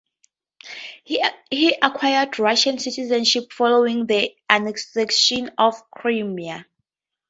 He 1.03 1.75
acquired 1.79 2.39
Russian 2.39 2.79
citizenship 2.79 3.53
following 3.53 4.07
the 4.07 4.31
annexation 4.49 5.51
of 5.59 5.75
Crimea. 5.91 6.65